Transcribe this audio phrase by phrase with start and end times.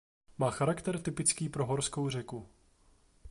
[0.37, 2.49] Má charakter typický pro horskou řeku.